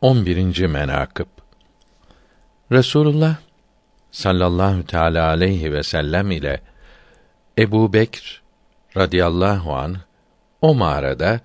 11. 0.00 0.66
menakıb 0.66 1.26
Resulullah 2.72 3.36
sallallahu 4.10 4.86
teala 4.86 5.28
aleyhi 5.28 5.72
ve 5.72 5.82
sellem 5.82 6.30
ile 6.30 6.60
Ebu 7.58 7.92
Bekr 7.92 8.42
radıyallahu 8.96 9.74
an 9.74 9.96
o 10.60 10.74
mağarada 10.74 11.40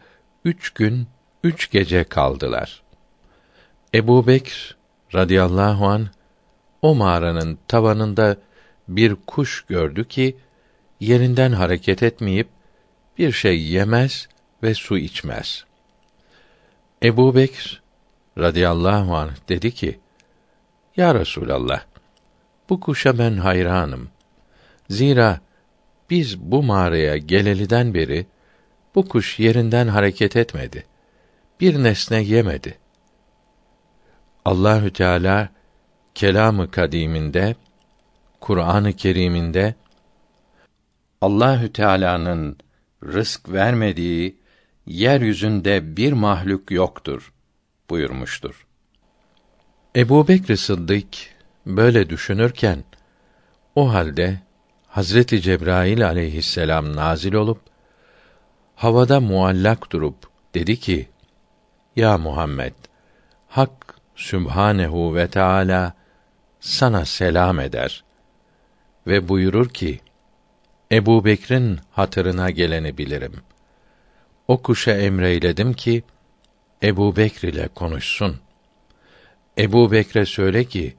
üç 0.45 0.69
gün 0.69 1.07
üç 1.43 1.71
gece 1.71 2.03
kaldılar. 2.03 2.83
Ebu 3.93 4.27
Bekr 4.27 4.77
radıyallahu 5.13 5.87
an 5.87 6.07
o 6.81 6.95
mağaranın 6.95 7.59
tavanında 7.67 8.37
bir 8.87 9.15
kuş 9.27 9.65
gördü 9.65 10.07
ki 10.07 10.37
yerinden 10.99 11.51
hareket 11.51 12.03
etmeyip 12.03 12.47
bir 13.17 13.31
şey 13.31 13.61
yemez 13.61 14.27
ve 14.63 14.73
su 14.73 14.97
içmez. 14.97 15.65
Ebu 17.03 17.35
Bekr 17.35 17.82
radıyallahu 18.37 19.15
anh 19.15 19.49
dedi 19.49 19.71
ki, 19.71 19.99
Ya 20.97 21.15
Resulallah, 21.15 21.83
bu 22.69 22.79
kuşa 22.79 23.17
ben 23.17 23.37
hayranım. 23.37 24.09
Zira 24.89 25.39
biz 26.09 26.39
bu 26.39 26.63
mağaraya 26.63 27.17
geleliden 27.17 27.93
beri 27.93 28.25
bu 28.95 29.07
kuş 29.07 29.39
yerinden 29.39 29.87
hareket 29.87 30.35
etmedi. 30.35 30.85
Bir 31.59 31.83
nesne 31.83 32.21
yemedi. 32.21 32.77
Allahü 34.45 34.93
Teala 34.93 35.49
kelamı 36.15 36.71
kadiminde 36.71 37.55
Kur'an-ı 38.39 38.93
Kerim'inde 38.93 39.75
Allahü 41.21 41.73
Teala'nın 41.73 42.57
rızk 43.03 43.51
vermediği 43.51 44.39
yeryüzünde 44.85 45.97
bir 45.97 46.13
mahluk 46.13 46.71
yoktur 46.71 47.33
buyurmuştur. 47.93 48.65
Ebu 49.95 50.27
Bekr 50.27 50.55
Sıddık 50.55 51.07
böyle 51.65 52.09
düşünürken 52.09 52.83
o 53.75 53.93
halde 53.93 54.39
Hazreti 54.87 55.41
Cebrail 55.41 56.07
aleyhisselam 56.07 56.95
nazil 56.95 57.33
olup 57.33 57.61
havada 58.75 59.19
muallak 59.19 59.91
durup 59.91 60.15
dedi 60.53 60.79
ki: 60.79 61.09
Ya 61.95 62.17
Muhammed, 62.17 62.73
Hak 63.47 63.95
Sübhanehu 64.15 65.15
ve 65.15 65.27
Teala 65.27 65.93
sana 66.59 67.05
selam 67.05 67.59
eder 67.59 68.03
ve 69.07 69.27
buyurur 69.29 69.69
ki: 69.69 69.99
Ebu 70.91 71.25
Bekr'in 71.25 71.79
hatırına 71.91 72.49
geleni 72.49 72.97
bilirim. 72.97 73.35
O 74.47 74.61
kuşa 74.61 74.91
emreyledim 74.91 75.73
ki 75.73 76.03
Ebu 76.83 77.15
Bekr 77.15 77.45
ile 77.45 77.67
konuşsun. 77.67 78.39
Ebu 79.57 79.91
Bekre 79.91 80.25
söyle 80.25 80.65
ki 80.65 80.95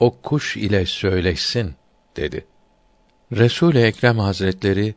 o 0.00 0.20
kuş 0.20 0.56
ile 0.56 0.86
söyleşsin 0.86 1.74
dedi. 2.16 2.46
Resul 3.32 3.74
Ekrem 3.74 4.18
Hazretleri 4.18 4.94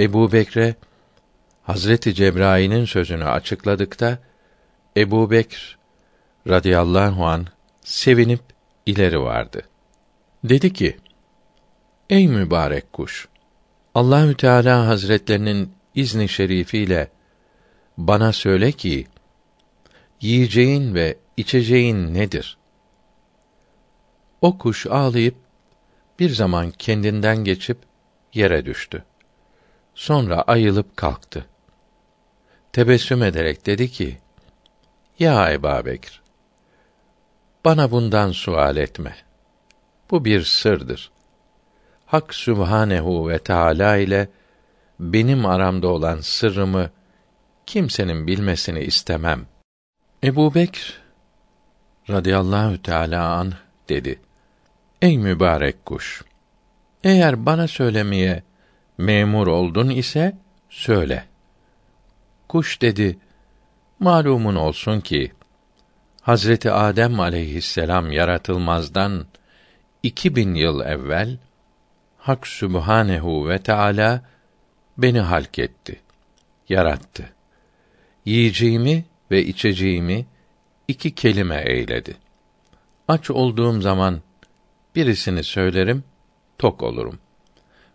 Ebu 0.00 0.32
Bekre 0.32 0.74
Hazreti 1.62 2.14
Cebrail'in 2.14 2.84
sözünü 2.84 3.24
açıkladıkta 3.24 4.18
Ebu 4.96 5.30
Bekr 5.30 5.78
radıyallahu 6.48 7.26
an 7.26 7.46
sevinip 7.80 8.40
ileri 8.86 9.20
vardı. 9.20 9.62
Dedi 10.44 10.72
ki: 10.72 10.96
Ey 12.10 12.28
mübarek 12.28 12.92
kuş! 12.92 13.28
Allahü 13.94 14.36
Teala 14.36 14.86
Hazretlerinin 14.86 15.72
izni 15.94 16.28
şerifiyle 16.28 17.08
bana 17.98 18.32
söyle 18.32 18.72
ki 18.72 19.06
yiyeceğin 20.24 20.94
ve 20.94 21.18
içeceğin 21.36 22.14
nedir? 22.14 22.58
O 24.40 24.58
kuş 24.58 24.86
ağlayıp 24.86 25.34
bir 26.18 26.30
zaman 26.30 26.70
kendinden 26.70 27.44
geçip 27.44 27.78
yere 28.34 28.66
düştü. 28.66 29.04
Sonra 29.94 30.42
ayılıp 30.42 30.96
kalktı. 30.96 31.46
Tebessüm 32.72 33.22
ederek 33.22 33.66
dedi 33.66 33.90
ki: 33.90 34.18
Ya 35.18 35.52
Ebu 35.52 35.86
Bekir, 35.86 36.22
bana 37.64 37.90
bundan 37.90 38.32
sual 38.32 38.76
etme. 38.76 39.16
Bu 40.10 40.24
bir 40.24 40.42
sırdır. 40.42 41.10
Hak 42.06 42.34
Sübhanehu 42.34 43.28
ve 43.28 43.38
Teala 43.38 43.96
ile 43.96 44.28
benim 45.00 45.46
aramda 45.46 45.88
olan 45.88 46.20
sırrımı 46.20 46.90
kimsenin 47.66 48.26
bilmesini 48.26 48.80
istemem. 48.80 49.46
Ebu 50.24 50.54
Bekr 50.54 51.00
radıyallahu 52.10 52.82
teâlâ 52.82 53.30
an 53.30 53.52
dedi. 53.88 54.20
Ey 55.02 55.18
mübarek 55.18 55.86
kuş! 55.86 56.24
Eğer 57.04 57.46
bana 57.46 57.68
söylemeye 57.68 58.42
memur 58.98 59.46
oldun 59.46 59.90
ise 59.90 60.36
söyle. 60.70 61.24
Kuş 62.48 62.82
dedi, 62.82 63.18
malumun 63.98 64.54
olsun 64.54 65.00
ki, 65.00 65.32
Hazreti 66.22 66.70
Adem 66.70 67.20
aleyhisselam 67.20 68.12
yaratılmazdan 68.12 69.26
iki 70.02 70.36
bin 70.36 70.54
yıl 70.54 70.80
evvel, 70.80 71.38
Hak 72.18 72.46
Sübhanehu 72.46 73.48
ve 73.48 73.58
Teala 73.58 74.22
beni 74.98 75.20
halk 75.20 75.58
etti, 75.58 76.00
yarattı. 76.68 77.32
Yiyeceğimi 78.24 79.04
ve 79.30 79.44
içeceğimi 79.44 80.26
iki 80.88 81.14
kelime 81.14 81.62
eyledi. 81.66 82.16
Aç 83.08 83.30
olduğum 83.30 83.80
zaman 83.80 84.20
birisini 84.96 85.44
söylerim, 85.44 86.04
tok 86.58 86.82
olurum. 86.82 87.18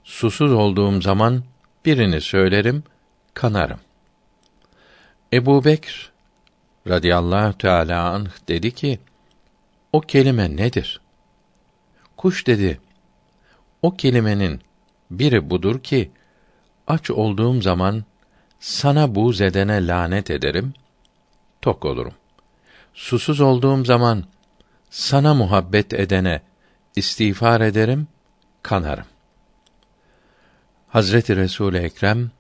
Susuz 0.04 0.54
olduğum 0.54 1.02
zaman 1.02 1.44
birini 1.86 2.22
söylerim, 2.22 2.84
kanarım. 3.34 3.80
Ebu 5.34 5.66
Bekr 5.66 6.12
radıyallahu 6.88 7.58
teâlâ 7.58 8.10
anh 8.10 8.30
dedi 8.48 8.72
ki, 8.72 9.00
o 9.94 10.02
kelime 10.02 10.56
nedir? 10.56 11.02
Kuş 12.18 12.48
dedi, 12.48 12.80
o 13.82 13.96
kelimenin 13.96 14.62
biri 15.12 15.50
budur 15.50 15.80
ki, 15.80 16.12
aç 16.88 17.12
olduğum 17.12 17.62
zaman 17.62 18.04
sana 18.60 19.16
bu 19.16 19.34
zedene 19.34 19.88
lanet 19.88 20.30
ederim, 20.32 20.74
tok 21.62 21.86
olurum. 21.86 22.14
Susuz 22.94 23.42
olduğum 23.42 23.86
zaman 23.86 24.24
sana 24.90 25.34
muhabbet 25.34 25.94
edene 25.94 26.42
istiğfar 26.96 27.62
ederim, 27.62 28.08
kanarım. 28.64 29.06
Hazreti 30.88 31.36
Resul 31.36 31.74
Ekrem 31.74 32.32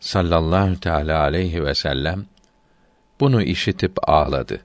sallallahu 0.00 0.80
teala 0.80 1.20
aleyhi 1.20 1.64
ve 1.64 1.74
sellem 1.74 2.26
bunu 3.20 3.42
işitip 3.42 4.08
ağladı. 4.08 4.60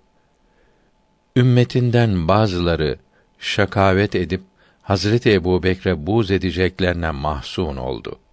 Ümmetinden 1.35 2.27
bazıları 2.27 2.99
şakavet 3.39 4.15
edip 4.15 4.41
Hazreti 4.81 5.33
Ebu 5.33 5.63
Bekre 5.63 6.07
buz 6.07 6.31
edeceklerine 6.31 7.11
mahzun 7.11 7.77
oldu.'' 7.77 8.28